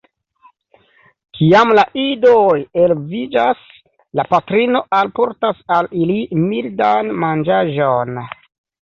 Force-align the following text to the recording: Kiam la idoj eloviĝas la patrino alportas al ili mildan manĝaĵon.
Kiam 1.39 1.73
la 1.79 1.83
idoj 2.05 2.55
eloviĝas 2.85 3.63
la 4.21 4.27
patrino 4.35 4.85
alportas 5.03 5.63
al 5.79 5.95
ili 6.03 6.21
mildan 6.51 7.17
manĝaĵon. 7.27 8.23